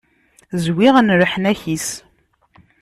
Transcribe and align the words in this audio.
Zwiɣen 0.63 1.15
leḥnak-is. 1.19 1.87